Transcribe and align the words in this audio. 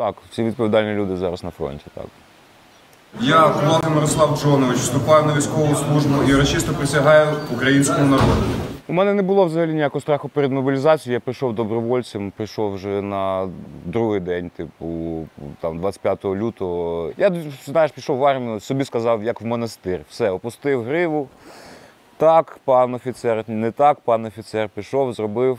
Так, 0.00 0.14
всі 0.30 0.42
відповідальні 0.42 0.94
люди 0.94 1.16
зараз 1.16 1.44
на 1.44 1.50
фронті, 1.50 1.84
так. 1.94 2.04
Я, 3.20 3.48
Кувалдин 3.48 3.94
Мирослав 3.94 4.38
Джонович, 4.38 4.76
вступаю 4.76 5.24
на 5.24 5.34
військову 5.34 5.74
службу 5.74 6.22
і 6.28 6.34
урочисто 6.34 6.74
присягаю 6.74 7.36
українському 7.54 8.04
народу. 8.04 8.42
У 8.88 8.92
мене 8.92 9.14
не 9.14 9.22
було 9.22 9.44
взагалі 9.44 9.72
ніякого 9.72 10.00
страху 10.00 10.28
перед 10.28 10.52
мобілізацією. 10.52 11.14
Я 11.16 11.20
прийшов 11.20 11.54
добровольцем, 11.54 12.32
прийшов 12.36 12.74
вже 12.74 13.02
на 13.02 13.48
другий 13.84 14.20
день, 14.20 14.50
типу, 14.50 15.26
там 15.60 15.78
25 15.78 16.24
лютого. 16.24 17.10
Я 17.16 17.32
знаєш, 17.64 17.90
пішов 17.92 18.18
в 18.18 18.24
армію, 18.24 18.60
собі 18.60 18.84
сказав, 18.84 19.24
як 19.24 19.40
в 19.40 19.44
монастир. 19.46 20.00
Все, 20.10 20.30
опустив 20.30 20.84
гриву. 20.84 21.28
Так, 22.16 22.58
пан 22.64 22.94
офіцер, 22.94 23.44
не 23.48 23.70
так, 23.70 24.00
пан 24.00 24.24
офіцер 24.26 24.68
пішов, 24.68 25.12
зробив 25.12 25.58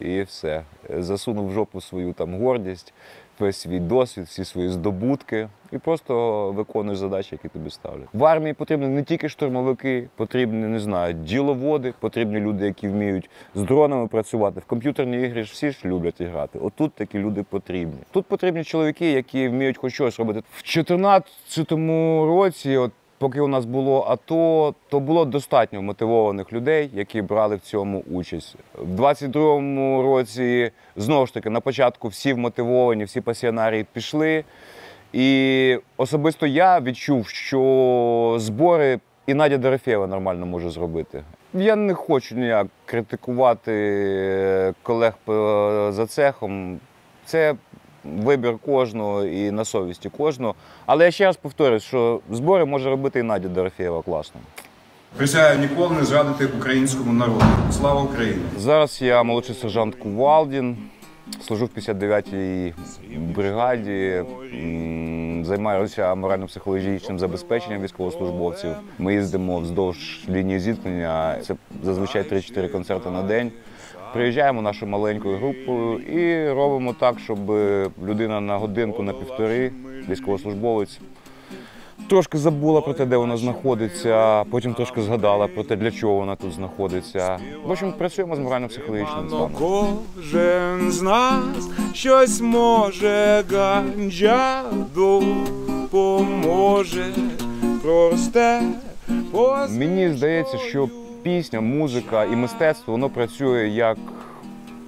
і 0.00 0.22
все. 0.22 0.62
Засунув 0.98 1.48
в 1.48 1.52
жопу 1.52 1.80
свою 1.80 2.12
там 2.12 2.40
гордість, 2.40 2.92
весь 3.38 3.56
свій 3.56 3.80
досвід, 3.80 4.24
всі 4.24 4.44
свої 4.44 4.68
здобутки 4.68 5.48
і 5.72 5.78
просто 5.78 6.52
виконуєш 6.52 6.98
задачі, 6.98 7.28
які 7.32 7.48
тобі 7.48 7.70
ставлять. 7.70 8.08
В 8.12 8.24
армії 8.24 8.54
потрібні 8.54 8.86
не 8.86 9.02
тільки 9.02 9.28
штурмовики, 9.28 10.08
потрібні, 10.16 10.66
не 10.66 10.80
знаю, 10.80 11.14
діловоди, 11.14 11.94
потрібні 12.00 12.40
люди, 12.40 12.66
які 12.66 12.88
вміють 12.88 13.30
з 13.54 13.62
дронами 13.62 14.06
працювати. 14.06 14.60
В 14.60 14.64
комп'ютерні 14.64 15.22
ігри 15.22 15.44
ж 15.44 15.52
всі 15.52 15.70
ж 15.70 15.78
люблять 15.84 16.22
грати. 16.22 16.58
Отут 16.58 16.92
такі 16.92 17.18
люди 17.18 17.42
потрібні. 17.42 17.98
Тут 18.10 18.26
потрібні 18.26 18.64
чоловіки, 18.64 19.12
які 19.12 19.48
вміють 19.48 19.78
хоч 19.78 19.94
щось 19.94 20.18
робити. 20.18 20.38
В 20.38 20.62
2014 20.62 21.72
році, 22.26 22.76
от 22.76 22.92
Поки 23.24 23.40
у 23.40 23.48
нас 23.48 23.64
було 23.64 24.06
АТО, 24.08 24.74
то 24.88 25.00
було 25.00 25.24
достатньо 25.24 25.82
мотивованих 25.82 26.52
людей, 26.52 26.90
які 26.94 27.22
брали 27.22 27.56
в 27.56 27.60
цьому 27.60 28.04
участь. 28.12 28.56
В 28.78 29.00
22-му 29.00 30.02
році 30.02 30.70
знову 30.96 31.26
ж 31.26 31.34
таки 31.34 31.50
на 31.50 31.60
початку 31.60 32.08
всі 32.08 32.32
вмотивовані, 32.32 33.04
всі 33.04 33.20
пасіонарії 33.20 33.86
пішли. 33.92 34.44
І 35.12 35.78
особисто 35.96 36.46
я 36.46 36.80
відчув, 36.80 37.28
що 37.28 38.36
збори 38.38 39.00
і 39.26 39.34
Надя 39.34 39.58
Дорофєва 39.58 40.06
нормально 40.06 40.46
може 40.46 40.70
зробити. 40.70 41.22
Я 41.54 41.76
не 41.76 41.94
хочу 41.94 42.34
ніяк 42.34 42.66
критикувати 42.84 44.74
колег 44.82 45.14
за 45.92 46.06
цехом. 46.08 46.80
Це 47.24 47.54
вибір 48.04 48.58
кожного 48.58 49.24
і 49.24 49.50
на 49.50 49.64
совісті 49.64 50.08
кожного. 50.08 50.54
Але 50.86 51.04
я 51.04 51.10
ще 51.10 51.24
раз 51.24 51.36
повторюю, 51.36 51.80
що 51.80 52.20
збори 52.30 52.64
може 52.64 52.90
робити 52.90 53.20
і 53.20 53.22
Надя 53.22 53.48
Дорофєва 53.48 54.02
класно. 54.02 54.40
Присягаю 55.16 55.58
ніколи 55.58 55.96
не 55.96 56.04
зрадити 56.04 56.46
українському 56.46 57.12
народу. 57.12 57.44
Слава 57.72 58.02
Україні! 58.02 58.40
Зараз 58.58 59.02
я 59.02 59.22
молодший 59.22 59.54
сержант 59.54 59.94
Кувалдін, 59.94 60.76
служу 61.46 61.66
в 61.66 61.78
59-й 61.78 62.72
бригаді, 63.34 64.24
займаюся 65.44 66.14
морально-психологічним 66.14 67.18
забезпеченням 67.18 67.82
військовослужбовців. 67.82 68.70
Ми 68.98 69.14
їздимо 69.14 69.58
вздовж 69.58 70.24
лінії 70.28 70.60
зіткнення. 70.60 71.36
Це 71.42 71.54
зазвичай 71.82 72.22
3-4 72.22 72.68
концерти 72.68 73.10
на 73.10 73.22
день. 73.22 73.52
Приїжджаємо 74.14 74.62
нашою 74.62 74.90
маленькою 74.90 75.36
групою 75.36 75.98
і 75.98 76.52
робимо 76.52 76.94
так, 77.00 77.18
щоб 77.18 77.38
людина 78.04 78.40
на 78.40 78.56
годинку, 78.56 79.02
на 79.02 79.12
півтори, 79.12 79.72
військовослужбовець, 80.08 81.00
Трошки 82.08 82.38
забула 82.38 82.80
про 82.80 82.94
те, 82.94 83.06
де 83.06 83.16
вона 83.16 83.36
знаходиться, 83.36 84.44
потім 84.44 84.74
трошки 84.74 85.02
згадала 85.02 85.46
про 85.46 85.64
те, 85.64 85.76
для 85.76 85.90
чого 85.90 86.14
вона 86.14 86.36
тут 86.36 86.52
знаходиться. 86.52 87.38
В 87.66 87.70
общем, 87.70 87.92
працюємо 87.92 88.36
з 88.36 88.38
морально-психологічним 88.38 89.28
станом. 89.28 89.50
Кожен 89.58 90.90
з 90.90 91.02
нас 91.02 91.68
щось 91.92 92.40
може 92.40 93.44
ганджа 93.50 94.62
допоможе 94.94 97.04
просте 97.82 98.62
Мені 99.70 100.08
здається, 100.08 100.58
що 100.58 100.88
пісня, 101.24 101.60
музика 101.60 102.24
і 102.24 102.36
мистецтво 102.36 102.92
воно 102.92 103.10
працює 103.10 103.68
як 103.68 103.98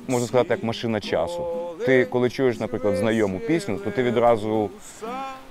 можна 0.08 0.26
сказати, 0.28 0.48
як 0.50 0.64
машина 0.64 1.00
часу. 1.00 1.44
Ти, 1.86 2.04
коли 2.04 2.30
чуєш, 2.30 2.60
наприклад, 2.60 2.96
знайому 2.96 3.38
пісню, 3.38 3.78
то 3.84 3.90
ти 3.90 4.02
відразу 4.02 4.70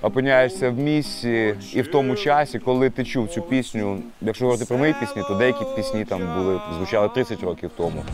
опиняєшся 0.02 0.70
в 0.70 0.78
місці 0.78 1.54
і 1.74 1.82
в 1.82 1.86
тому 1.86 2.16
часі, 2.16 2.58
коли 2.58 2.90
ти 2.90 3.04
чув 3.04 3.28
цю 3.28 3.42
пісню. 3.42 3.98
Якщо 4.20 4.44
говорити 4.44 4.68
про 4.68 4.78
мої 4.78 4.94
пісні, 5.00 5.22
то 5.28 5.34
деякі 5.34 5.64
пісні 5.76 6.04
там 6.04 6.20
були 6.38 6.60
звучали 6.76 7.08
30 7.08 7.42
років 7.42 7.70
тому. 7.76 8.04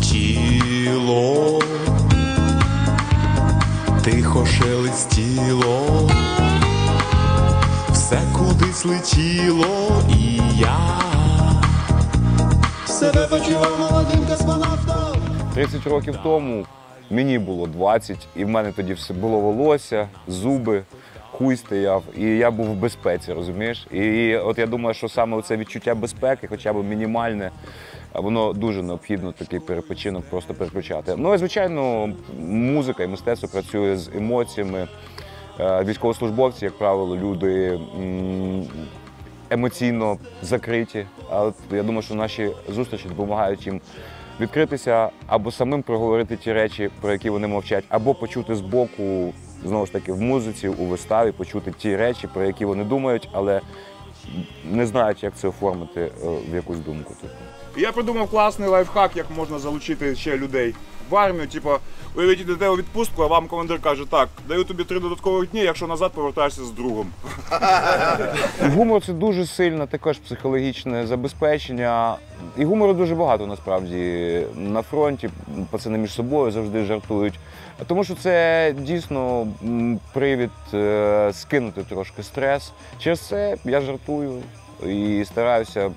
тіло, 0.00 1.58
тихо 4.04 4.46
шелестіло, 4.46 6.08
все 8.08 8.20
кудись 8.38 8.84
летіло, 8.84 10.02
і 10.08 10.40
я 10.60 10.78
Себе 12.86 13.26
почував 13.30 13.78
молодим 13.78 14.26
космонавтом. 14.28 15.22
30 15.54 15.86
років 15.86 16.18
тому 16.22 16.66
мені 17.10 17.38
було 17.38 17.66
20, 17.66 18.28
і 18.36 18.44
в 18.44 18.48
мене 18.48 18.72
тоді 18.72 18.92
все 18.92 19.14
було 19.14 19.40
волосся, 19.40 20.08
зуби, 20.28 20.82
хуй 21.30 21.56
стояв, 21.56 22.02
і 22.16 22.24
я 22.24 22.50
був 22.50 22.66
в 22.66 22.74
безпеці, 22.74 23.32
розумієш? 23.32 23.86
І 23.92 24.36
от 24.36 24.58
я 24.58 24.66
думаю, 24.66 24.94
що 24.94 25.08
саме 25.08 25.42
це 25.42 25.56
відчуття 25.56 25.94
безпеки, 25.94 26.46
хоча 26.46 26.72
б 26.72 26.84
мінімальне, 26.84 27.50
а 28.12 28.20
воно 28.20 28.52
дуже 28.52 28.82
необхідно 28.82 29.32
такий 29.32 29.60
перепочинок 29.60 30.24
просто 30.24 30.54
переключати. 30.54 31.14
Ну 31.16 31.34
і 31.34 31.38
звичайно, 31.38 32.12
музика 32.48 33.02
і 33.02 33.06
мистецтво 33.06 33.48
працює 33.48 33.96
з 33.96 34.08
емоціями. 34.16 34.88
Е, 35.60 35.84
Військовослужбовці, 35.84 36.64
як 36.64 36.78
правило, 36.78 37.16
люди 37.16 37.80
емоційно 39.50 40.18
закриті. 40.42 41.06
А 41.30 41.42
от 41.42 41.54
я 41.70 41.82
думаю, 41.82 42.02
що 42.02 42.14
наші 42.14 42.50
зустрічі 42.68 43.08
допомагають 43.08 43.66
їм 43.66 43.80
відкритися 44.40 45.10
або 45.26 45.52
самим 45.52 45.82
проговорити 45.82 46.36
ті 46.36 46.52
речі, 46.52 46.90
про 47.00 47.12
які 47.12 47.30
вони 47.30 47.46
мовчать, 47.46 47.84
або 47.88 48.14
почути 48.14 48.54
з 48.54 48.60
боку, 48.60 49.32
знову 49.64 49.86
ж 49.86 49.92
таки, 49.92 50.12
в 50.12 50.20
музиці, 50.20 50.68
у 50.68 50.84
виставі, 50.84 51.32
почути 51.32 51.72
ті 51.78 51.96
речі, 51.96 52.28
про 52.34 52.44
які 52.44 52.64
вони 52.64 52.84
думають, 52.84 53.28
але 53.32 53.60
не 54.64 54.86
знають, 54.86 55.22
як 55.22 55.34
це 55.36 55.48
оформити 55.48 56.00
е, 56.00 56.10
в 56.50 56.54
якусь 56.54 56.78
думку. 56.78 57.14
Типу. 57.20 57.32
Я 57.76 57.92
придумав 57.92 58.30
класний 58.30 58.68
лайфхак, 58.68 59.16
як 59.16 59.26
можна 59.36 59.58
залучити 59.58 60.14
ще 60.14 60.36
людей 60.38 60.74
в 61.10 61.16
армію. 61.16 61.48
Типа, 61.48 61.78
уявіть, 62.14 62.40
йдете 62.40 62.68
у 62.68 62.76
відпустку, 62.76 63.22
а 63.22 63.26
вам 63.26 63.46
командир 63.46 63.80
каже, 63.82 64.04
так, 64.10 64.28
даю 64.48 64.64
тобі 64.64 64.84
три 64.84 65.00
додаткових 65.00 65.50
дні, 65.50 65.60
якщо 65.60 65.86
назад 65.86 66.12
повертаєшся 66.12 66.64
з 66.64 66.70
другом. 66.70 67.06
Гумор 68.74 69.04
це 69.04 69.12
дуже 69.12 69.46
сильне 69.46 69.86
також 69.86 70.18
психологічне 70.18 71.06
забезпечення. 71.06 72.16
І 72.56 72.64
гумору 72.64 72.94
дуже 72.94 73.14
багато 73.14 73.46
насправді 73.46 74.42
на 74.56 74.82
фронті. 74.82 75.30
Пацани 75.70 75.98
між 75.98 76.12
собою 76.12 76.50
завжди 76.50 76.84
жартують. 76.84 77.34
Тому 77.86 78.04
що 78.04 78.14
це 78.14 78.74
дійсно 78.78 79.46
привід 80.12 80.50
е, 80.74 81.30
скинути 81.32 81.82
трошки 81.82 82.22
стрес. 82.22 82.72
Через 82.98 83.20
це 83.20 83.56
я 83.64 83.80
жартую 83.80 84.42
і 84.86 85.24
стараюся 85.24 85.90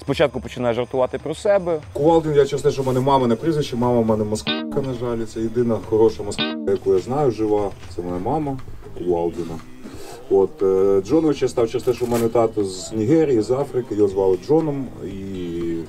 спочатку 0.00 0.40
починаю 0.40 0.74
жартувати 0.74 1.18
про 1.18 1.34
себе, 1.34 1.80
Кувалдин, 1.92 2.34
я 2.34 2.44
через 2.44 2.62
те, 2.62 2.70
що 2.70 2.82
в 2.82 2.86
мене 2.86 3.00
мама 3.00 3.26
не 3.26 3.34
прізвище, 3.34 3.76
мама 3.76 4.00
в 4.00 4.06
мене 4.06 4.24
москалька, 4.24 4.80
на 4.80 4.94
жаль. 4.94 5.24
Це 5.26 5.40
єдина 5.40 5.78
хороша 5.88 6.22
москалька, 6.22 6.70
яку 6.70 6.94
я 6.94 6.98
знаю, 7.00 7.30
жива. 7.30 7.70
Це 7.96 8.02
моя 8.02 8.18
мама 8.18 8.58
Кувалдина. 8.98 9.58
От 10.30 10.62
е, 10.62 11.02
Джонович 11.06 11.42
я 11.42 11.48
став 11.48 11.68
через 11.68 11.82
те, 11.82 11.92
що 11.92 12.04
в 12.04 12.10
мене 12.10 12.28
тато 12.28 12.64
з 12.64 12.92
Нігерії, 12.92 13.42
з 13.42 13.50
Африки, 13.50 13.94
його 13.94 14.08
звали 14.08 14.38
Джоном, 14.46 14.86
і 15.04 15.08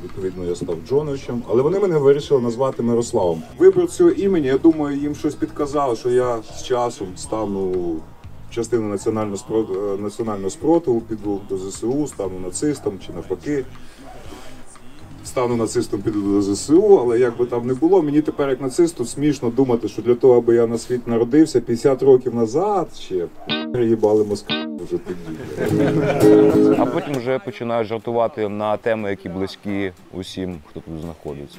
відповідно 0.04 0.46
я 0.46 0.56
став 0.56 0.76
Джоновичем. 0.90 1.44
Але 1.50 1.62
вони 1.62 1.80
мене 1.80 1.98
вирішили 1.98 2.42
назвати 2.42 2.84
Мирославом. 2.84 3.44
Вибір 3.58 3.88
цього 3.88 4.10
імені, 4.10 4.48
я 4.48 4.58
думаю, 4.58 4.98
їм 4.98 5.16
щось 5.16 5.36
підказало, 5.36 5.96
що 5.96 6.10
я 6.10 6.38
з 6.58 6.64
часом 6.64 7.08
стану 7.18 7.96
частиною 8.56 8.90
національного 8.90 9.38
спротиву, 9.38 9.98
національного 9.98 10.50
спротиву, 10.50 11.02
піду 11.02 11.42
до 11.50 11.58
ЗСУ, 11.58 12.08
стану 12.08 12.40
нацистом 12.40 13.00
чи 13.06 13.14
навпаки 13.14 13.66
стану 15.26 15.56
нацистом, 15.56 16.02
піду 16.02 16.22
до 16.22 16.42
ЗСУ, 16.42 17.00
але 17.00 17.20
як 17.20 17.38
би 17.38 17.46
там 17.46 17.68
не 17.68 17.74
було, 17.74 18.02
мені 18.02 18.22
тепер 18.22 18.50
як 18.50 18.62
нацисту 18.62 19.06
смішно 19.06 19.50
думати, 19.50 19.88
що 19.88 20.02
для 20.02 20.16
того, 20.16 20.38
аби 20.38 20.56
я 20.56 20.68
на 20.68 20.78
світ 20.78 21.08
народився 21.08 21.62
50 21.62 22.04
років 22.04 22.36
назад, 22.36 22.88
ще 22.96 23.28
їбали 23.80 24.24
Москву 24.24 24.56
вже 24.86 24.98
тоді. 24.98 25.38
а 26.80 26.86
потім 26.86 27.14
вже 27.14 27.40
починаю 27.40 27.86
жартувати 27.86 28.50
на 28.50 28.78
теми, 28.78 29.10
які 29.10 29.30
близькі 29.30 29.92
усім, 30.14 30.58
хто 30.70 30.80
тут 30.80 31.02
знаходиться. 31.02 31.58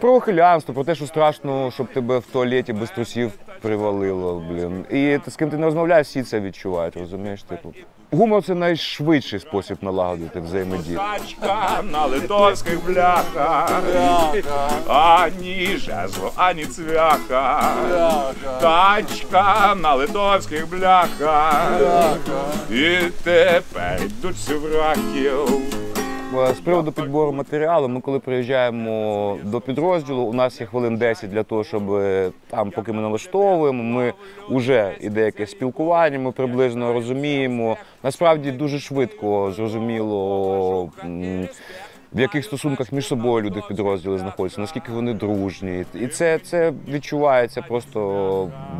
Про 0.00 0.16
ухилянство, 0.16 0.74
про 0.74 0.84
те, 0.84 0.94
що 0.94 1.06
страшно, 1.06 1.70
щоб 1.70 1.86
тебе 1.92 2.18
в 2.18 2.24
туалеті 2.32 2.72
без 2.72 2.90
трусів 2.90 3.32
привалило, 3.66 4.42
блін. 4.50 4.84
І 4.90 5.18
ти, 5.24 5.30
з 5.30 5.36
ким 5.36 5.50
ти 5.50 5.56
не 5.56 5.66
розмовляєш, 5.66 6.06
всі 6.06 6.22
це 6.22 6.40
відчувають, 6.40 6.96
розумієш? 6.96 7.42
Типу, 7.42 7.74
Гумор 8.10 8.42
це 8.44 8.54
найшвидший 8.54 9.40
спосіб 9.40 9.76
налагодити 9.82 10.40
взаємодію. 10.40 10.98
Тачка 10.98 11.82
на 11.92 12.06
литовських 12.06 12.86
бляхах, 12.86 13.82
ані 14.88 15.76
жезло, 15.76 16.32
ані 16.36 16.66
цвяха. 16.66 17.74
Тачка 18.60 19.74
на 19.74 19.94
литовських 19.94 20.70
бляхах, 20.70 21.70
і 22.70 22.96
тепер 23.24 24.00
йдуть 24.04 24.36
всі 24.36 24.54
в 24.54 24.76
раків. 24.76 25.62
Е, 25.72 25.85
З 26.32 26.60
приводу 26.64 26.92
підбору 26.92 27.32
матеріалу, 27.32 27.88
ми 27.88 28.00
коли 28.00 28.18
приїжджаємо 28.18 29.38
до 29.44 29.60
підрозділу, 29.60 30.22
у 30.22 30.32
нас 30.32 30.60
є 30.60 30.66
хвилин 30.66 30.96
10 30.96 31.30
для 31.30 31.42
того, 31.42 31.64
щоб 31.64 31.94
е, 31.94 32.30
там, 32.48 32.70
поки 32.70 32.92
ми 32.92 33.02
налаштовуємо, 33.02 33.82
ми 33.82 34.12
вже 34.50 34.96
іде 35.00 35.24
якесь 35.24 35.50
спілкування, 35.50 36.18
ми 36.18 36.32
приблизно 36.32 36.92
розуміємо. 36.92 37.76
Насправді 38.02 38.52
дуже 38.52 38.78
швидко 38.78 39.52
зрозуміло. 39.52 40.90
В 42.16 42.20
яких 42.20 42.44
стосунках 42.44 42.92
між 42.92 43.06
собою 43.06 43.44
люди 43.44 43.60
в 43.60 43.68
підрозділі 43.68 44.18
знаходяться, 44.18 44.60
наскільки 44.60 44.92
вони 44.92 45.14
дружні, 45.14 45.84
і 45.94 46.06
це, 46.06 46.38
це 46.38 46.72
відчувається 46.88 47.62
просто 47.62 48.00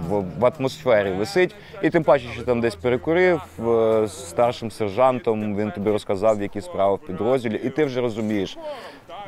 в, 0.08 0.24
в 0.38 0.52
атмосфері 0.58 1.10
висить. 1.12 1.54
І 1.82 1.90
тим 1.90 2.04
паче, 2.04 2.24
що 2.32 2.42
там 2.42 2.60
десь 2.60 2.74
перекурив 2.74 3.40
е, 3.58 4.06
з 4.06 4.28
старшим 4.28 4.70
сержантом, 4.70 5.56
він 5.56 5.70
тобі 5.70 5.90
розказав, 5.90 6.42
які 6.42 6.60
справи 6.60 6.94
в 6.94 7.06
підрозділі, 7.06 7.60
і 7.64 7.70
ти 7.70 7.84
вже 7.84 8.00
розумієш, 8.00 8.58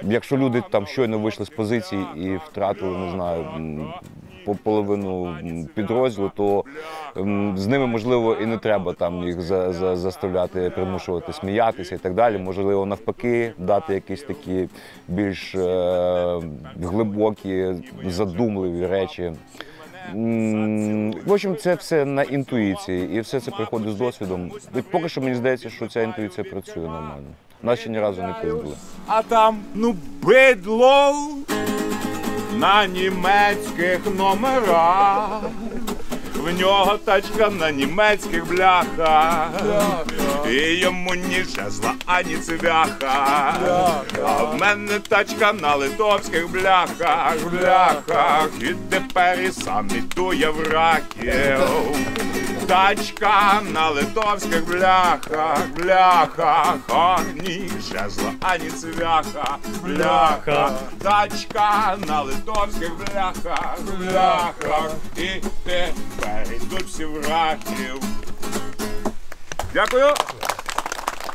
якщо 0.02 0.36
люди 0.36 0.62
там 0.70 0.86
щойно 0.86 1.18
вийшли 1.18 1.46
з 1.46 1.50
позиції 1.50 2.06
і 2.16 2.36
втратили, 2.36 2.98
не 2.98 3.12
знаю, 3.12 3.46
половину 4.54 5.38
підрозділу, 5.74 6.30
то 6.36 6.64
з 7.56 7.66
ними 7.66 7.86
можливо 7.86 8.34
і 8.34 8.46
не 8.46 8.58
треба 8.58 8.92
там 8.92 9.24
їх 9.24 9.40
за, 9.40 9.72
за, 9.72 9.96
заставляти, 9.96 10.70
примушувати 10.70 11.32
сміятися 11.32 11.94
і 11.94 11.98
так 11.98 12.14
далі. 12.14 12.38
Можливо, 12.38 12.86
навпаки, 12.86 13.52
дати 13.58 13.94
якісь 13.94 14.22
такі 14.22 14.68
більш 15.08 15.54
е, 15.54 16.40
глибокі, 16.82 17.74
задумливі 18.06 18.86
речі. 18.86 19.32
В 21.26 21.32
общем, 21.32 21.56
це 21.56 21.74
все 21.74 22.04
на 22.04 22.22
інтуїції, 22.22 23.16
і 23.16 23.20
все 23.20 23.40
це 23.40 23.50
приходить 23.50 23.90
з 23.90 23.94
досвідом. 23.94 24.52
І 24.76 24.82
поки 24.82 25.08
що 25.08 25.20
мені 25.20 25.34
здається, 25.34 25.70
що 25.70 25.86
ця 25.86 26.02
інтуїція 26.02 26.50
працює 26.50 26.82
нормально. 26.82 27.26
Нас 27.62 27.78
ще 27.78 27.90
ні 27.90 28.00
разу 28.00 28.22
не 28.22 28.32
пиздили. 28.32 28.74
А 29.06 29.22
там, 29.22 29.58
ну, 29.74 29.96
бидло 30.22 31.12
на 32.58 32.86
німецьких 32.86 33.98
номерах. 34.18 35.28
В 36.36 36.60
нього 36.60 36.98
тачка 37.04 37.50
на 37.50 37.70
німецьких 37.70 38.48
бляхах. 38.48 39.50
І 40.50 40.54
йому 40.54 41.14
ні 41.14 41.44
жезла, 41.56 41.92
ані 42.06 42.36
цвяха. 42.36 43.54
А 44.26 44.44
в 44.44 44.58
мене 44.60 44.98
тачка 45.08 45.52
на 45.52 45.74
литовських 45.74 46.50
бляхах, 46.50 47.36
бляхах. 47.52 48.48
І 48.60 48.74
тепер 48.90 49.40
і 49.40 49.52
сам 49.52 49.88
іду 49.96 50.32
я 50.32 50.50
в 50.50 50.62
раків. 50.62 51.60
Тачка 52.68 53.62
на 53.72 53.90
литовських 53.90 54.66
бляхах, 54.66 55.68
бляхах, 55.76 56.76
ані 56.88 57.70
жезла, 57.90 58.32
ані 58.40 58.70
цвяха, 58.70 59.56
бляха. 59.82 60.72
Тачка 61.02 61.96
на 62.06 62.22
литовських 62.22 62.90
бляхах, 62.96 63.78
бляхах. 63.98 64.90
І 65.16 65.28
тепер 65.64 66.52
йдуть 66.56 66.84
всі 66.84 67.04
врахів. 67.04 68.02
Дякую. 69.74 70.14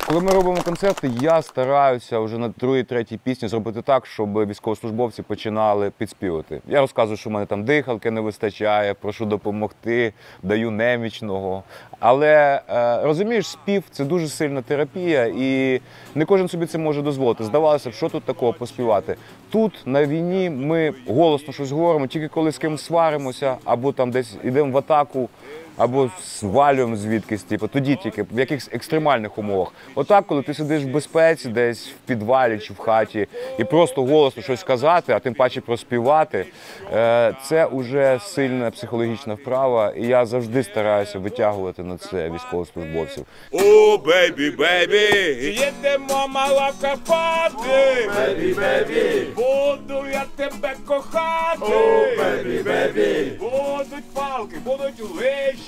Коли 0.07 0.21
ми 0.21 0.31
робимо 0.31 0.61
концерти, 0.65 1.11
я 1.21 1.41
стараюся 1.41 2.19
вже 2.19 2.37
на 2.37 2.47
другій, 2.47 2.83
третій 2.83 3.19
пісні 3.23 3.47
зробити 3.47 3.81
так, 3.81 4.05
щоб 4.05 4.49
військовослужбовці 4.49 5.21
починали 5.21 5.91
підспівати. 5.97 6.61
Я 6.67 6.81
розказую, 6.81 7.17
що 7.17 7.29
в 7.29 7.33
мене 7.33 7.45
там 7.45 7.63
дихалки 7.63 8.11
не 8.11 8.21
вистачає, 8.21 8.93
прошу 8.93 9.25
допомогти, 9.25 10.13
даю 10.43 10.71
немічного. 10.71 11.63
Але 11.99 12.61
е, 12.69 13.03
розумієш, 13.03 13.47
спів 13.47 13.83
це 13.91 14.05
дуже 14.05 14.27
сильна 14.27 14.61
терапія, 14.61 15.25
і 15.25 15.81
не 16.15 16.25
кожен 16.25 16.47
собі 16.47 16.65
це 16.65 16.77
може 16.77 17.01
дозволити. 17.01 17.43
Здавалося 17.43 17.89
б, 17.89 17.93
що 17.93 18.09
тут 18.09 18.23
такого 18.23 18.53
поспівати. 18.53 19.15
Тут 19.49 19.81
на 19.85 20.05
війні 20.05 20.49
ми 20.49 20.93
голосно 21.07 21.53
щось 21.53 21.71
говоримо, 21.71 22.07
тільки 22.07 22.27
коли 22.27 22.51
з 22.51 22.57
кимось 22.57 22.85
сваримося, 22.85 23.55
або 23.65 23.91
там 23.91 24.11
десь 24.11 24.37
йдемо 24.43 24.71
в 24.71 24.77
атаку 24.77 25.29
або 25.77 26.09
свалюємо 26.23 26.95
звідкись, 26.95 27.43
типу, 27.43 27.67
тоді 27.67 27.95
тільки 27.95 28.23
в 28.23 28.39
якихось 28.39 28.69
екстремальних 28.71 29.37
умовах. 29.37 29.71
Отак, 29.95 30.27
коли 30.27 30.41
ти 30.41 30.53
сидиш 30.53 30.83
в 30.83 30.87
безпеці, 30.87 31.49
десь 31.49 31.87
в 31.87 32.07
підвалі 32.07 32.59
чи 32.59 32.73
в 32.73 32.77
хаті, 32.77 33.27
і 33.59 33.63
просто 33.63 34.03
голосно 34.03 34.43
щось 34.43 34.59
сказати, 34.59 35.13
а 35.13 35.19
тим 35.19 35.33
паче 35.33 35.61
проспівати, 35.61 36.45
е, 36.93 37.35
це 37.43 37.67
вже 37.71 38.19
сильна 38.23 38.71
психологічна 38.71 39.33
вправа, 39.33 39.93
і 39.97 40.07
я 40.07 40.25
завжди 40.25 40.63
стараюся 40.63 41.19
витягувати 41.19 41.83
на 41.83 41.97
це 41.97 42.29
військовослужбовців. 42.29 43.25
О, 43.51 43.97
бейбі, 43.97 44.51
бейбі, 44.51 45.43
їдемо 45.43 46.27
мала 46.27 46.71
Карпати. 46.81 48.09
Бейбі, 48.15 48.53
бейбі, 48.53 49.27
буду 49.35 50.03
я 50.11 50.25
тебе 50.35 50.73
кохати. 50.87 51.59
О, 51.61 52.05
бейбі, 52.17 52.63
бейбі, 52.63 53.31
будуть 53.39 54.13
палки, 54.13 54.55
будуть 54.65 54.99
лижі. 55.15 55.62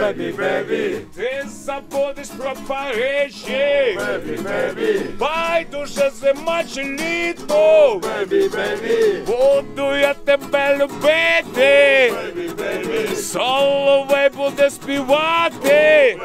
Бейбі, 0.00 0.32
бейбі, 0.38 0.96
ти 1.16 1.44
забудеш 1.48 2.28
про 2.28 2.52
Парижі. 2.68 3.98
Бейбі, 3.98 4.38
бейбі, 4.42 5.00
байдуже 5.18 6.10
зима 6.10 6.64
чи 6.74 6.82
літо. 6.82 8.00
Бейбі, 8.02 8.48
бейбі, 8.48 9.22
буду 9.26 9.96
я 9.96 10.14
тебе 10.14 10.76
любити. 10.76 12.12
Бейбі, 12.14 12.50
бейбі, 12.58 13.16
соловей 13.16 14.28
буде 14.36 14.70
співати. 14.70 16.18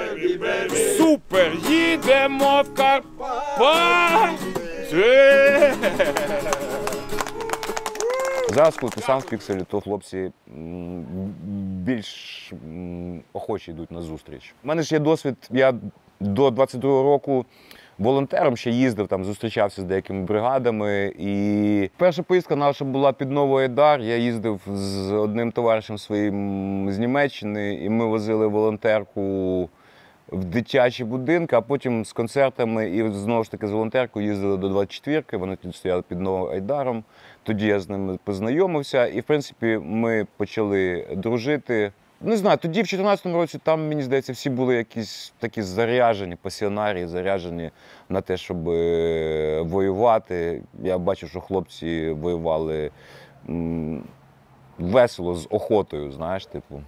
Супер, 0.97 1.51
їдемо 1.69 2.61
в 2.61 2.75
Карпати. 2.75 4.37
Зараз, 8.49 8.77
коли 8.77 8.91
ти 8.91 9.01
сам 9.01 9.19
в 9.19 9.25
пікселі, 9.25 9.61
то 9.71 9.81
хлопці 9.81 10.31
більш 11.89 12.53
охочі 13.33 13.71
йдуть 13.71 13.91
на 13.91 14.01
зустріч. 14.01 14.55
У 14.63 14.67
мене 14.67 14.81
ж 14.81 14.95
є 14.95 14.99
досвід, 14.99 15.35
я 15.51 15.73
до 16.19 16.49
22-го 16.49 17.03
року 17.03 17.45
волонтером 17.97 18.57
ще 18.57 18.71
їздив, 18.71 19.07
там 19.07 19.25
зустрічався 19.25 19.81
з 19.81 19.85
деякими 19.85 20.23
бригадами. 20.23 21.13
І 21.19 21.89
перша 21.97 22.23
поїздка 22.23 22.55
наша 22.55 22.85
була 22.85 23.13
під 23.13 23.31
Новий 23.31 23.63
Айдар. 23.63 24.01
Я 24.01 24.17
їздив 24.17 24.61
з 24.73 25.11
одним 25.11 25.51
товаришем 25.51 25.97
своїм 25.97 26.91
з 26.91 26.99
Німеччини, 26.99 27.75
і 27.75 27.89
ми 27.89 28.05
возили 28.05 28.47
волонтерку 28.47 29.69
в 30.31 30.45
дитячі 30.45 31.03
будинки, 31.03 31.55
а 31.55 31.61
потім 31.61 32.05
з 32.05 32.13
концертами 32.13 32.89
і 32.89 33.11
знову 33.11 33.43
ж 33.43 33.51
таки 33.51 33.67
з 33.67 33.71
волонтеркою 33.71 34.27
їздили 34.27 34.57
до 34.57 34.69
24-ки. 34.69 35.37
Вони 35.37 35.55
тут 35.55 35.75
стояли 35.75 36.01
під 36.01 36.19
Новим 36.21 36.53
Айдаром. 36.53 37.03
Тоді 37.43 37.67
я 37.67 37.79
з 37.79 37.89
ними 37.89 38.19
познайомився, 38.23 39.07
і 39.07 39.19
в 39.19 39.23
принципі 39.23 39.79
ми 39.83 40.27
почали 40.37 41.07
дружити. 41.15 41.91
Не 42.21 42.37
знаю, 42.37 42.57
тоді 42.57 42.81
в 42.81 42.83
2014 42.83 43.25
році 43.25 43.59
там, 43.63 43.87
мені 43.87 44.01
здається, 44.01 44.33
всі 44.33 44.49
були 44.49 44.75
якісь 44.75 45.33
такі 45.39 45.61
заряжені, 45.61 46.35
пасіонарії, 46.35 47.07
заряжені 47.07 47.71
на 48.09 48.21
те, 48.21 48.37
щоб 48.37 48.69
е, 48.69 49.61
воювати. 49.61 50.61
Я 50.83 50.97
бачив, 50.97 51.29
що 51.29 51.41
хлопці 51.41 52.09
воювали 52.09 52.91
весело, 54.77 55.35
з 55.35 55.47
охотою, 55.49 56.11
знаєш, 56.11 56.45
типу. 56.45 56.81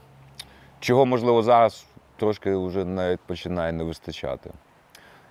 Чого, 0.79 1.05
можливо, 1.05 1.43
зараз 1.43 1.85
трошки 2.21 2.55
вже 2.55 2.85
навіть 2.85 3.19
починає 3.19 3.71
не 3.71 3.83
вистачати. 3.83 4.49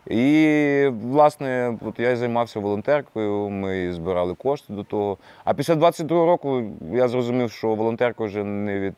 І, 0.06 0.88
власне, 1.02 1.78
от 1.80 2.00
я 2.00 2.16
займався 2.16 2.60
волонтеркою, 2.60 3.48
ми 3.48 3.92
збирали 3.92 4.34
кошти 4.34 4.72
до 4.72 4.84
того. 4.84 5.18
А 5.44 5.54
після 5.54 5.74
22-го 5.74 6.26
року 6.26 6.62
я 6.92 7.08
зрозумів, 7.08 7.50
що 7.50 7.74
волонтерка 7.74 8.24
вже 8.24 8.44
не 8.44 8.80
від. 8.80 8.94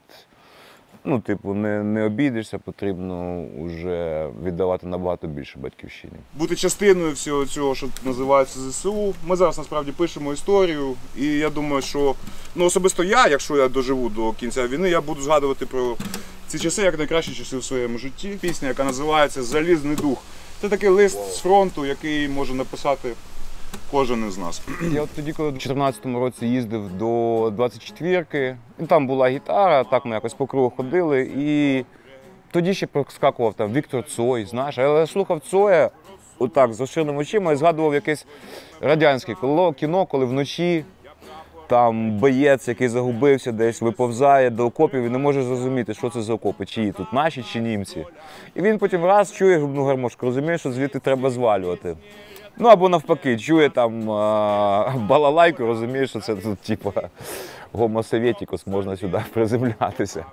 Ну, 1.05 1.21
типу, 1.21 1.55
не, 1.55 1.83
не 1.83 2.05
обійдешся, 2.05 2.59
потрібно 2.59 3.47
вже 3.59 4.29
віддавати 4.45 4.87
набагато 4.87 5.27
більше 5.27 5.59
батьківщині. 5.59 6.13
Бути 6.39 6.57
частиною 6.57 7.13
всього 7.13 7.47
цього, 7.47 7.75
що 7.75 7.89
називається 8.05 8.61
ЗСУ. 8.61 9.15
Ми 9.27 9.37
зараз 9.37 9.59
насправді 9.59 9.93
пишемо 9.93 10.33
історію, 10.33 10.95
і 11.17 11.27
я 11.27 11.51
думаю, 11.51 11.83
що 11.83 12.15
ну 12.55 12.65
особисто 12.65 13.05
я, 13.05 13.29
якщо 13.29 13.57
я 13.57 13.69
доживу 13.69 14.09
до 14.09 14.33
кінця 14.33 14.69
війни, 14.69 14.91
я 14.91 15.01
буду 15.01 15.23
згадувати 15.23 15.67
про 15.67 15.97
ці 16.47 16.59
часи 16.59 16.83
як 16.83 16.99
найкращі 16.99 17.35
часи 17.35 17.57
в 17.57 17.65
своєму 17.65 17.99
житті. 17.99 18.39
Пісня, 18.41 18.69
яка 18.69 18.85
називається 18.85 19.43
Залізний 19.43 19.97
дух. 19.97 20.23
Це 20.61 20.69
такий 20.69 20.89
лист 20.89 21.33
з 21.33 21.39
фронту, 21.39 21.87
який 21.87 22.29
може 22.29 22.55
написати 22.55 23.13
кожен 23.91 24.29
із 24.29 24.39
нас. 24.39 24.63
Я 24.93 25.03
от 25.03 25.11
тоді, 25.17 25.33
коли 25.33 25.49
в 25.49 25.53
2014 25.53 26.07
році 26.07 26.47
їздив 26.47 26.93
до 26.99 27.07
24-ки, 27.49 28.57
і 28.81 28.87
там 28.87 29.07
була 29.07 29.29
гітара, 29.29 29.85
так 29.85 30.05
ми 30.05 30.15
якось 30.15 30.35
по 30.35 30.47
кругу 30.47 30.73
ходили, 30.77 31.31
і 31.37 31.85
тоді 32.51 32.75
ще 32.75 32.87
проскакував 32.87 33.55
там 33.55 33.73
Віктор 33.73 34.05
Цой, 34.05 34.45
знаєш, 34.45 34.79
але 34.79 35.01
я 35.01 35.07
слухав 35.07 35.41
Цоя 35.41 35.91
отак 36.39 36.75
з 36.75 36.81
розширеними 36.81 37.19
очима 37.19 37.53
і 37.53 37.57
згадував 37.57 37.95
якесь 37.95 38.27
радянське 38.81 39.35
кіно, 39.77 40.07
коли 40.07 40.25
вночі 40.25 40.85
там 41.73 42.11
боєць, 42.19 42.69
який 42.69 42.89
загубився 42.89 43.53
десь, 43.53 43.83
виповзає 43.83 44.51
до 44.51 44.67
окопів 44.67 45.03
і 45.03 45.09
не 45.09 45.19
може 45.19 45.43
зрозуміти, 45.43 45.95
що 45.95 46.11
це 46.11 46.23
за 46.23 46.35
окопи, 46.35 46.67
чиї 46.67 46.93
тут 46.93 47.13
наші 47.13 47.43
чи 47.43 47.61
німці. 47.61 48.07
І 48.55 48.63
він 48.63 48.79
потім 48.79 49.05
раз 49.05 49.33
чує 49.33 49.59
губну 49.59 49.85
гармошку, 49.85 50.27
розуміє, 50.27 50.59
що 50.59 50.73
звідти 50.73 50.99
треба 50.99 51.31
звалювати. 51.31 51.97
Ну 52.59 52.69
або 52.69 52.89
навпаки, 52.89 53.39
чує 53.39 53.71
там 53.71 54.11
а, 54.11 54.95
балалайку, 55.09 55.67
розуміє, 55.67 56.07
що 56.07 56.21
це 56.21 56.35
тут, 56.35 56.59
типу, 56.59 56.93
гомо 57.73 58.03
советікус, 58.03 58.67
можна 58.67 58.97
сюди 58.97 59.19
приземлятися. 59.33 60.25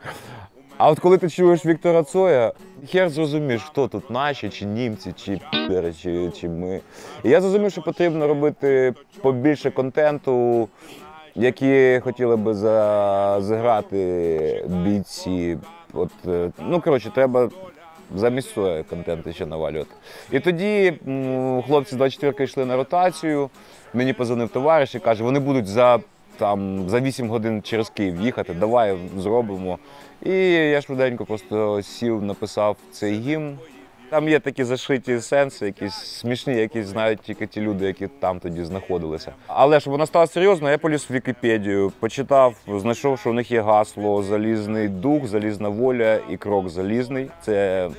А 0.77 0.89
от 0.89 0.99
коли 0.99 1.17
ти 1.17 1.29
чуєш 1.29 1.65
Віктора 1.65 2.03
Цоя, 2.03 2.53
хер 2.91 3.09
зрозумієш, 3.09 3.61
хто 3.63 3.87
тут 3.87 4.09
наші, 4.09 4.49
чи 4.49 4.65
німці, 4.65 5.13
чи 5.13 5.41
підери, 5.51 5.93
чи, 5.93 6.31
чи 6.31 6.49
ми. 6.49 6.79
І 7.23 7.29
я 7.29 7.41
зрозумів, 7.41 7.71
що 7.71 7.81
потрібно 7.81 8.27
робити 8.27 8.93
побільше 9.21 9.71
контенту, 9.71 10.67
які 11.35 11.99
хотіли 12.03 12.35
би 12.35 12.53
за, 12.53 13.37
зіграти 13.41 14.65
бійці. 14.67 15.57
От, 15.93 16.11
е, 16.27 16.51
ну, 16.59 16.81
коротше, 16.81 17.11
треба 17.15 17.49
замість 18.15 18.53
Цоя 18.53 18.83
контенту 18.83 19.33
ще 19.33 19.45
навалювати. 19.45 19.91
І 20.31 20.39
тоді 20.39 20.93
хлопці 21.67 21.95
з 21.95 21.97
24 21.97 22.43
йшли 22.43 22.65
на 22.65 22.75
ротацію. 22.75 23.49
Мені 23.93 24.13
позвонив 24.13 24.49
товариш 24.49 24.95
і 24.95 24.99
каже, 24.99 25.23
вони 25.23 25.39
будуть 25.39 25.67
за, 25.67 25.99
там, 26.37 26.89
за 26.89 26.99
8 26.99 27.29
годин 27.29 27.61
через 27.61 27.89
Київ 27.89 28.21
їхати, 28.21 28.53
давай 28.53 28.97
зробимо. 29.17 29.79
І 30.25 30.33
я 30.53 30.81
швиденько 30.81 31.25
просто 31.25 31.81
сів, 31.81 32.21
написав 32.21 32.77
цей 32.91 33.19
гімн. 33.19 33.57
Там 34.09 34.29
є 34.29 34.39
такі 34.39 34.63
зашиті 34.63 35.19
сенси, 35.21 35.65
якісь 35.65 35.93
смішні, 35.93 36.55
які 36.55 36.83
знають 36.83 37.19
тільки 37.21 37.47
ті 37.47 37.61
люди, 37.61 37.85
які 37.85 38.07
там 38.07 38.39
тоді 38.39 38.63
знаходилися. 38.63 39.31
Але 39.47 39.79
щоб 39.79 39.91
вона 39.91 40.05
стала 40.05 40.27
серйозною, 40.27 40.71
я 40.71 40.77
поліз 40.77 41.05
в 41.09 41.13
Вікіпедію, 41.13 41.91
почитав, 41.99 42.55
знайшов, 42.67 43.19
що 43.19 43.29
у 43.29 43.33
них 43.33 43.51
є 43.51 43.61
гасло 43.61 44.23
Залізний 44.23 44.87
дух, 44.87 45.27
залізна 45.27 45.69
воля 45.69 46.19
і 46.29 46.37
крок 46.37 46.69
залізний. 46.69 47.29
Це 47.41 47.89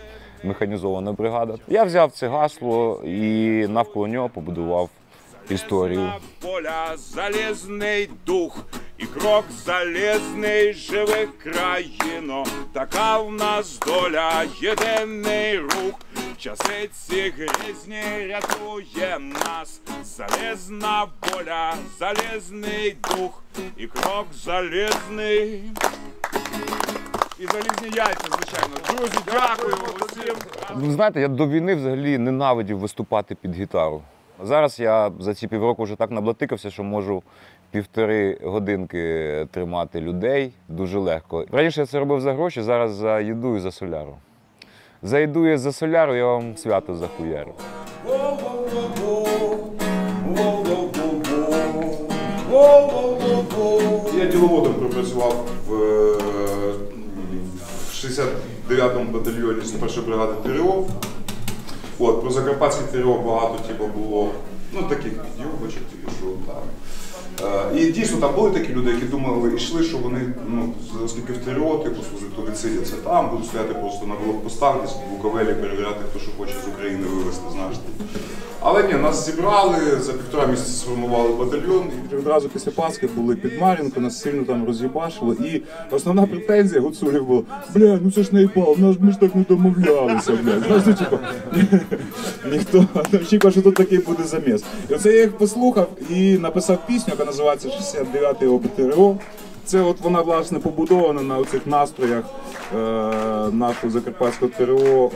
механізована 0.44 1.12
бригада. 1.12 1.54
Я 1.68 1.84
взяв 1.84 2.10
це 2.10 2.28
гасло 2.28 3.02
і 3.04 3.66
навколо 3.68 4.08
нього 4.08 4.28
побудував 4.28 4.88
історію. 5.50 6.12
Воля, 6.42 6.96
залізний 6.96 8.10
дух 8.26 8.56
і 8.98 9.06
крок 9.06 9.44
залізний 9.64 10.72
живих 10.72 11.38
країно. 11.38 12.44
Така 12.72 13.18
в 13.18 13.32
нас 13.32 13.78
доля, 13.86 14.44
єдиний 14.60 15.58
рух. 15.58 15.94
Часи 16.38 16.90
ці 16.92 17.32
грізні 17.36 18.02
рятує 18.28 19.18
нас. 19.18 19.80
Залізна 20.04 21.06
воля, 21.22 21.74
залізний 21.98 22.96
дух 23.16 23.42
і 23.76 23.86
крок 23.86 24.26
залізний. 24.44 25.62
І 27.38 27.46
залізні 27.46 27.96
яйця, 27.96 28.28
звичайно. 28.30 28.74
Друзі, 28.88 29.18
дякую 29.26 29.74
усім. 30.00 30.34
Ви 30.74 30.92
знаєте, 30.92 31.20
я 31.20 31.28
до 31.28 31.48
війни 31.48 31.74
взагалі 31.74 32.18
ненавидів 32.18 32.78
виступати 32.78 33.34
під 33.34 33.54
гітару. 33.54 34.02
Зараз 34.42 34.80
я 34.80 35.12
за 35.18 35.34
ці 35.34 35.48
півроку 35.48 35.82
вже 35.82 35.96
так 35.96 36.10
наблатикався, 36.10 36.70
що 36.70 36.82
можу 36.82 37.22
півтори 37.70 38.38
годинки 38.42 39.46
тримати 39.50 40.00
людей 40.00 40.52
дуже 40.68 40.98
легко. 40.98 41.44
Раніше 41.52 41.80
я 41.80 41.86
це 41.86 41.98
робив 41.98 42.20
за 42.20 42.32
гроші, 42.32 42.62
зараз 42.62 42.92
за 42.92 43.20
їду 43.20 43.56
і 43.56 43.60
за 43.60 43.70
соляру. 43.70 44.16
За 45.02 45.20
їду 45.20 45.46
і 45.46 45.56
за 45.56 45.72
соляру 45.72 46.14
я 46.14 46.26
вам 46.26 46.56
свято 46.56 46.94
захуярю. 46.94 47.54
Я 54.18 54.26
діловодом 54.26 54.74
пропрацював 54.74 55.46
в 55.68 55.74
е, 55.74 56.16
в 57.88 58.04
69-му 58.04 59.12
батальйоні 59.12 59.64
101 59.64 60.04
бригади 60.04 60.32
ТРО. 60.44 60.84
От, 62.00 62.20
про 62.22 62.30
Закарпатський 62.30 62.86
трьох 62.92 63.20
багато 63.26 63.58
типу, 63.68 63.86
було 63.86 64.28
ну, 64.72 64.82
таких 64.82 65.12
підйобочок, 65.22 65.82
тільки 65.92 66.10
що 66.18 66.26
там. 66.26 66.62
Е, 67.44 67.80
І 67.80 67.92
дійсно 67.92 68.20
там 68.20 68.34
були 68.34 68.50
такі 68.50 68.72
люди, 68.72 68.90
які 68.90 69.04
думали, 69.04 69.54
йшли, 69.54 69.82
що 69.84 69.98
вони, 69.98 70.20
ну, 70.48 70.72
оскільки 71.04 71.32
в 71.32 71.36
ТРО, 71.36 71.78
типу, 71.78 72.02
служать, 72.02 72.36
то 72.36 72.42
відсидяться 72.42 72.94
там, 73.04 73.30
будуть 73.30 73.46
стояти 73.46 73.74
просто 73.74 74.06
на 74.06 74.14
блокпостах, 74.24 74.82
десь 74.82 74.92
в 74.92 75.10
Буковелі 75.10 75.54
перевіряти, 75.54 76.00
хто 76.10 76.18
що 76.18 76.30
хоче 76.38 76.54
з 76.64 76.68
України 76.68 77.06
вивезти, 77.06 77.44
знаєш. 77.52 77.76
Але 78.62 78.82
ні, 78.82 78.94
нас 78.94 79.26
зібрали, 79.26 79.76
за 80.00 80.12
півтора 80.12 80.46
місяця 80.46 80.70
сформували 80.70 81.34
батальйон, 81.34 81.84
і 82.12 82.16
Відразу 82.16 82.48
після 82.48 82.70
Пасхи 82.70 83.08
були 83.16 83.36
під 83.36 83.60
Мар'їнку, 83.60 84.00
нас 84.00 84.20
сильно 84.20 84.44
там 84.44 84.66
роз'їбашило. 84.66 85.34
І 85.34 85.62
основна 85.90 86.26
претензія 86.26 86.80
гуцулів 86.80 87.26
була: 87.26 87.42
бля, 87.74 87.98
ну 88.02 88.10
це 88.10 88.22
ж 88.22 88.28
наїбав, 88.32 88.76
ну 88.78 88.96
ми 89.00 89.12
ж 89.12 89.20
так 89.20 89.34
не 89.34 89.44
домовлялися, 89.48 90.32
бля. 90.32 90.52
Знаєш, 90.66 90.84
ну, 90.86 90.94
типу, 90.94 91.18
ніхто 92.52 92.86
не 93.12 93.18
очікував, 93.18 93.52
що 93.52 93.62
тут 93.62 93.74
такий 93.74 93.98
буде 93.98 94.24
заміс. 94.24 94.64
І 94.90 94.94
оце 94.94 95.12
я 95.12 95.20
їх 95.20 95.32
послухав 95.32 95.88
і 96.10 96.38
написав 96.38 96.78
пісню, 96.86 97.14
яка 97.18 97.24
називається 97.30 97.68
69-й 97.68 98.46
ОБТРО. 98.46 99.16
Це 99.64 99.80
от 99.80 100.00
вона 100.00 100.20
власне 100.20 100.58
побудована 100.58 101.22
на 101.22 101.38
оцих 101.38 101.66
настроях 101.66 102.24
е, 102.74 102.76
нашого 103.52 103.90
закарпатського 103.92 104.50
ТРО 104.58 104.76
е, 104.78 105.10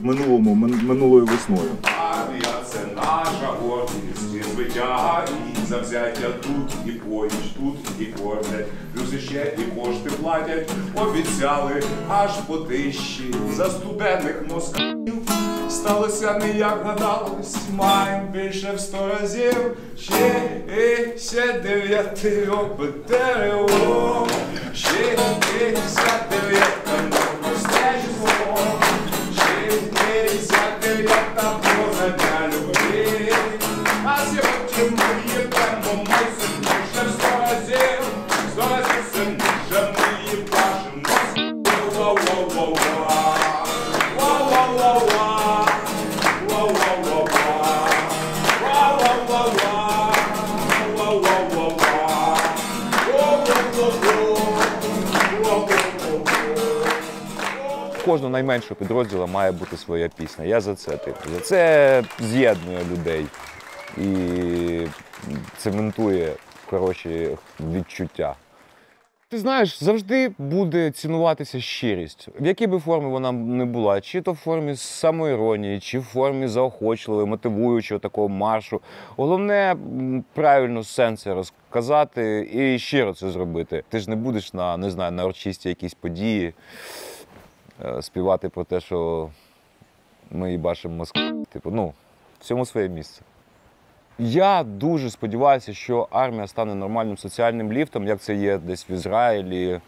в 0.00 0.04
минулому, 0.06 0.54
мин- 0.66 0.82
минулою 0.82 1.26
весною. 1.26 1.70
Армія 1.82 2.54
це 2.66 2.78
наша 2.96 3.48
гордість, 3.62 4.52
звитяга 4.54 5.24
і 5.62 5.66
завзяття 5.66 6.28
тут, 6.42 6.72
і 6.86 6.90
поміч 6.90 7.32
тут, 7.56 8.00
і 8.00 8.04
кормлять. 8.06 8.66
Плюс 8.94 9.12
іще 9.12 9.54
і 9.58 9.80
кошти 9.80 10.10
платять, 10.22 10.70
обіцяли 10.96 11.82
аж 12.08 12.30
по 12.46 12.56
тисячі 12.56 13.34
за 13.56 13.70
студентних 13.70 14.42
москалів. 14.54 15.14
Сталося 15.70 16.38
не 16.38 16.58
як 16.58 16.82
гадалось, 16.86 17.56
маєм 17.76 18.28
більше 18.32 18.72
в 18.76 18.80
сто 18.80 18.96
разів. 19.20 19.76
Ще 19.98 20.49
і 20.78 21.18
ще 21.18 21.52
дев'яти 21.52 22.46
ОБТРО, 22.46 24.26
ще 24.74 24.92
і 24.92 25.16
ся 25.88 26.24
дев'ята 26.30 26.96
нове 27.10 27.56
стежко. 27.58 28.58
Шестидесятилетта 29.34 31.46
позадя 31.62 32.40
любви, 32.46 33.32
а 34.04 34.16
сьогодні 34.18 34.82
ми 34.96 35.08
їдемо, 35.32 35.92
ми 36.08 36.20
кожного 58.10 58.32
найменшого 58.32 58.74
підрозділу 58.74 59.26
має 59.26 59.52
бути 59.52 59.76
своя 59.76 60.08
пісня. 60.08 60.44
Я 60.44 60.60
за 60.60 60.74
це 60.74 60.96
типу. 60.96 61.30
За 61.34 61.40
це 61.40 62.02
з'єднує 62.20 62.78
людей 62.92 63.26
і 63.98 64.86
цементує 65.56 66.32
хороші 66.66 67.28
відчуття. 67.60 68.34
Ти 69.28 69.38
знаєш, 69.38 69.84
завжди 69.84 70.32
буде 70.38 70.90
цінуватися 70.90 71.60
щирість, 71.60 72.28
в 72.40 72.46
якій 72.46 72.66
би 72.66 72.78
формі 72.78 73.10
вона 73.10 73.32
не 73.32 73.64
була, 73.64 74.00
чи 74.00 74.20
то 74.20 74.32
в 74.32 74.36
формі 74.36 74.76
самоіронії, 74.76 75.80
чи 75.80 75.98
в 75.98 76.02
формі 76.02 76.46
заохочливої, 76.46 77.26
мотивуючого 77.26 77.98
такого 77.98 78.28
маршу. 78.28 78.80
Головне 79.16 79.76
правильно 80.34 80.84
сенси 80.84 81.34
розказати 81.34 82.50
і 82.52 82.78
щиро 82.78 83.14
це 83.14 83.30
зробити. 83.30 83.82
Ти 83.88 83.98
ж 83.98 84.10
не 84.10 84.16
будеш 84.16 84.54
на 84.54 84.76
не 84.76 84.90
знаю, 84.90 85.12
на 85.12 85.24
урочисті 85.24 85.68
якісь 85.68 85.94
події 85.94 86.54
співати 88.00 88.48
про 88.48 88.64
те, 88.64 88.80
що 88.80 89.28
ми 90.30 90.56
бачимо 90.56 90.94
Москву. 90.94 91.46
Типу, 91.52 91.70
ну, 91.70 91.92
всьому 92.40 92.66
своє 92.66 92.88
місце. 92.88 93.22
Я 94.18 94.62
дуже 94.62 95.10
сподіваюся, 95.10 95.74
що 95.74 96.08
армія 96.10 96.46
стане 96.46 96.74
нормальним 96.74 97.18
соціальним 97.18 97.72
ліфтом, 97.72 98.06
як 98.06 98.20
це 98.20 98.34
є 98.34 98.58
десь 98.58 98.90
в 98.90 98.92
Ізраїлі, 98.92 99.80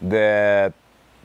де 0.00 0.72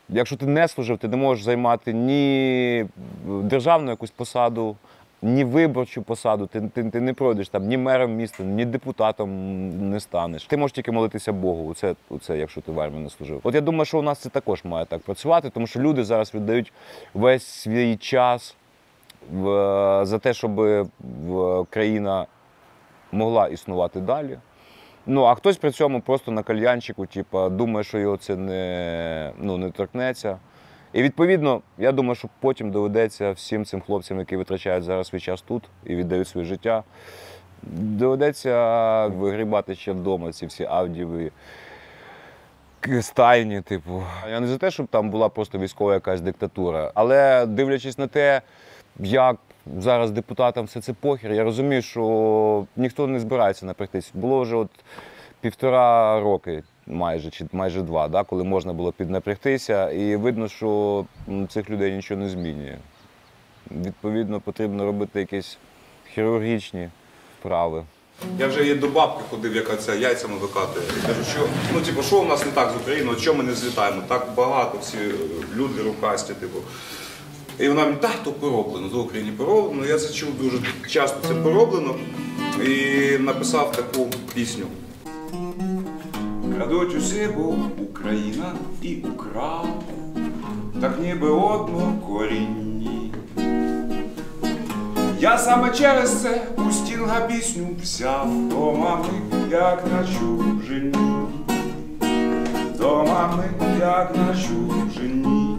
якщо 0.10 0.38
ти 0.38 0.46
не 0.46 0.68
служив, 0.68 0.98
ти 0.98 1.08
не 1.08 1.18
можеш 1.18 1.44
займати 1.44 1.94
ні 1.94 2.86
державну 3.26 3.90
якусь 3.90 4.12
посаду, 4.12 4.76
ні 5.24 5.44
виборчу 5.44 6.02
посаду, 6.02 6.48
ти, 6.48 6.62
ти, 6.62 6.90
ти 6.90 7.02
не 7.02 7.14
пройдеш 7.14 7.50
там 7.50 7.68
ні 7.68 7.78
мером 7.78 8.16
міста, 8.16 8.44
ні 8.44 8.66
депутатом 8.66 9.30
не 9.90 10.00
станеш. 10.00 10.44
Ти 10.44 10.58
можеш 10.58 10.76
тільки 10.76 10.92
молитися 10.92 11.34
Богу. 11.34 11.70
Оце, 11.70 11.96
оце, 12.10 12.38
якщо 12.38 12.62
ти 12.62 12.72
в 12.72 12.80
армії 12.80 13.04
не 13.04 13.10
служив. 13.10 13.40
От 13.44 13.56
я 13.56 13.62
думаю, 13.62 13.86
що 13.86 14.00
у 14.00 14.02
нас 14.02 14.20
це 14.20 14.30
також 14.30 14.64
має 14.64 14.86
так 14.86 15.02
працювати, 15.02 15.50
тому 15.50 15.68
що 15.68 15.80
люди 15.80 16.04
зараз 16.04 16.34
віддають 16.34 16.74
весь 17.14 17.44
свій 17.44 17.96
час 17.96 18.56
в, 19.32 19.46
за 20.06 20.20
те, 20.20 20.34
щоб 20.34 20.56
в, 20.56 21.66
країна 21.70 22.26
могла 23.12 23.48
існувати 23.48 24.00
далі. 24.00 24.38
Ну, 25.06 25.24
а 25.24 25.36
хтось 25.36 25.58
при 25.58 25.72
цьому 25.72 26.02
просто 26.02 26.32
на 26.32 26.44
кальянчику, 26.44 27.06
типу, 27.06 27.50
думає, 27.50 27.84
що 27.84 27.98
його 27.98 28.18
це 28.18 28.36
не, 28.36 29.32
ну, 29.40 29.58
не 29.58 29.72
торкнеться. 29.72 30.38
І 30.94 31.04
відповідно, 31.04 31.62
я 31.78 31.92
думаю, 31.92 32.16
що 32.16 32.30
потім 32.40 32.72
доведеться 32.72 33.32
всім 33.32 33.66
цим 33.66 33.82
хлопцям, 33.82 34.20
які 34.20 34.38
витрачають 34.38 34.84
зараз 34.84 35.08
свій 35.08 35.20
час 35.20 35.42
тут 35.42 35.64
і 35.86 35.96
віддають 35.96 36.28
своє 36.28 36.46
життя, 36.48 36.84
доведеться 37.72 39.08
вигрібати 39.08 39.76
ще 39.76 39.92
вдома 39.92 40.32
ці 40.32 40.46
всі 40.46 40.64
авдієві 40.64 41.32
к- 42.80 43.02
стайні, 43.02 43.62
типу. 43.62 44.04
Я 44.30 44.40
не 44.40 44.48
за 44.48 44.58
те, 44.58 44.72
щоб 44.72 44.88
там 44.88 45.10
була 45.10 45.30
просто 45.30 45.58
військова 45.60 45.94
якась 45.94 46.22
диктатура, 46.22 46.92
але 46.96 47.46
дивлячись 47.46 47.98
на 47.98 48.08
те, 48.08 48.42
як 49.00 49.38
зараз 49.78 50.12
депутатам 50.12 50.66
все 50.66 50.82
це 50.82 50.94
похір, 50.94 51.32
я 51.32 51.44
розумію, 51.44 51.82
що 51.82 52.66
ніхто 52.76 53.08
не 53.08 53.20
збирається 53.20 53.66
напрягтись. 53.66 54.12
Було 54.14 54.42
вже 54.42 54.56
от 54.56 54.70
півтора 55.42 56.20
роки, 56.20 56.64
майже 56.88 57.30
чи 57.32 57.46
майже 57.52 57.82
два, 57.82 58.08
да, 58.08 58.24
коли 58.24 58.44
можна 58.44 58.74
було 58.74 58.92
піднапрягтися, 58.92 59.92
і 59.92 60.16
видно, 60.16 60.48
що 60.48 61.06
цих 61.50 61.70
людей 61.70 61.96
нічого 61.96 62.20
не 62.22 62.30
змінює. 62.30 62.78
Відповідно, 63.72 64.40
потрібно 64.40 64.86
робити 64.86 65.20
якісь 65.20 65.58
хірургічні 66.14 66.90
вправи. 67.40 67.84
Я 68.40 68.48
вже 68.48 68.66
є 68.66 68.76
до 68.76 68.88
бабки 68.88 69.24
ходив, 69.30 69.56
яка 69.56 69.76
це 69.76 69.98
яйцями 69.98 70.38
викатує. 70.38 70.86
Я 71.02 71.08
Кажу, 71.08 71.24
що 71.24 71.48
ну 71.74 71.82
типу, 71.82 72.04
що 72.04 72.22
у 72.22 72.26
нас 72.26 72.46
не 72.46 72.52
так 72.52 72.72
з 72.72 72.82
Україною, 72.82 73.18
чому 73.18 73.38
ми 73.38 73.44
не 73.44 73.54
злітаємо? 73.54 74.02
Так 74.08 74.28
багато 74.38 74.78
всі 74.82 74.98
е, 74.98 75.14
люди 75.56 75.82
рукасті, 75.84 76.34
типу. 76.34 76.60
І 77.60 77.68
вона 77.68 77.86
мені, 77.86 77.98
так, 77.98 78.16
то 78.24 78.32
пороблено, 78.32 78.88
в 78.88 79.00
Україні 79.00 79.32
пороблено. 79.32 79.86
Я 79.86 80.00
це 80.00 80.14
чув 80.14 80.30
дуже 80.42 80.58
часто 80.88 81.28
це 81.28 81.36
пороблено 81.36 81.96
і 82.66 83.18
написав 83.18 83.72
таку 83.72 84.10
пісню. 84.34 84.66
Крадуть 86.56 86.96
усі, 86.96 87.30
бо 87.38 87.56
Україна 87.84 88.54
і 88.82 88.96
украв, 88.96 89.68
так 90.82 91.00
ніби 91.02 91.30
однокорінні. 91.30 93.14
Я 95.20 95.38
саме 95.38 95.72
через 95.72 96.22
це 96.22 96.48
у 96.68 96.72
стінга 96.72 97.20
пісню 97.20 97.68
взяв 97.82 98.28
до 98.50 98.72
мами, 98.72 99.06
як 99.52 99.84
на 99.92 100.08
чужині, 100.08 100.96
до 102.78 103.06
мами, 103.06 103.44
як 103.80 104.16
на 104.18 104.36
чужині, 104.36 105.58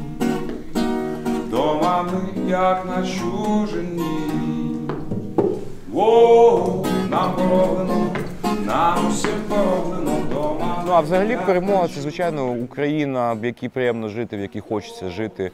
до 1.51 1.75
мами, 1.75 2.21
як 2.49 2.87
на 2.87 3.07
чужині. 3.07 4.03
Воу, 5.93 6.87
нам 7.11 7.33
пороблено, 7.37 8.07
нам 8.67 9.09
усім 9.09 9.31
пороблено. 9.49 10.34
Ну 10.87 10.93
а 10.93 11.01
взагалі 11.01 11.39
перемога 11.47 11.89
це 11.89 12.01
звичайно 12.01 12.51
Україна, 12.51 13.33
в 13.33 13.45
якій 13.45 13.69
приємно 13.69 14.09
жити, 14.09 14.37
в 14.37 14.41
якій 14.41 14.61
хочеться 14.61 15.11
жити, 15.11 15.51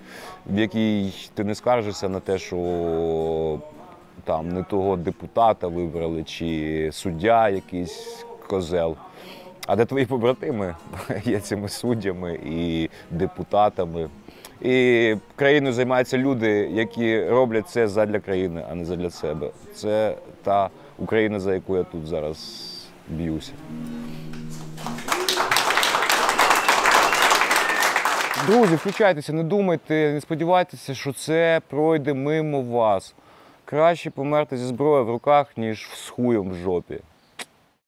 в 0.46 0.58
якій 0.58 1.12
ти 1.34 1.44
не 1.44 1.54
скаржишся 1.54 2.08
на 2.08 2.20
те, 2.20 2.38
що 2.38 3.58
там 4.24 4.48
не 4.48 4.62
того 4.62 4.96
депутата 4.96 5.68
вибрали, 5.68 6.22
чи 6.24 6.90
суддя 6.92 7.48
якийсь 7.48 8.24
козел. 8.46 8.96
А 9.66 9.76
де 9.76 9.84
твої 9.84 10.06
побратими 10.06 10.74
є 11.24 11.40
цими 11.40 11.68
суддями 11.68 12.38
і 12.44 12.90
депутатами. 13.10 14.08
І 14.62 15.16
країною 15.36 15.74
займаються 15.74 16.18
люди, 16.18 16.50
які 16.72 17.24
роблять 17.24 17.68
це 17.68 17.88
задля 17.88 18.20
країни, 18.20 18.64
а 18.70 18.74
не 18.74 18.84
задля 18.84 19.10
себе. 19.10 19.50
Це 19.74 20.14
та 20.42 20.70
Україна, 20.98 21.40
за 21.40 21.54
яку 21.54 21.76
я 21.76 21.82
тут 21.82 22.06
зараз 22.06 22.66
б'юся. 23.08 23.52
Друзі, 28.46 28.74
включайтеся, 28.74 29.32
не 29.32 29.42
думайте, 29.42 30.12
не 30.12 30.20
сподівайтеся, 30.20 30.94
що 30.94 31.12
це 31.12 31.60
пройде 31.68 32.14
мимо 32.14 32.62
вас. 32.62 33.14
Краще 33.64 34.10
померти 34.10 34.56
зі 34.56 34.64
зброєю 34.64 35.04
в 35.04 35.10
руках, 35.10 35.46
ніж 35.56 35.88
з 35.94 36.08
хуєм 36.08 36.50
в 36.50 36.54
жопі. 36.54 37.00